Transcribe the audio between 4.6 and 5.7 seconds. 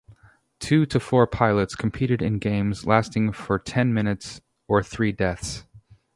or three deaths.